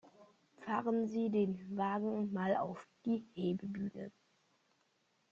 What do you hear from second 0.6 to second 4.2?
Fahren Sie den Wagen mal auf die Hebebühne!